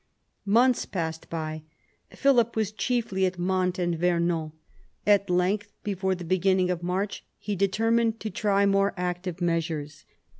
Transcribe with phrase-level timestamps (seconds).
[0.47, 1.61] Months passed by.
[2.09, 4.51] Philip was chiefly at Mantes and Vernon.
[5.05, 10.05] At length, before the beginning of March, he determined to try more active measures.